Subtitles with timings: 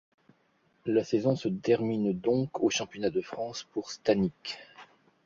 [0.87, 4.57] La saison se termine donc aux championnats de France pour Stanick.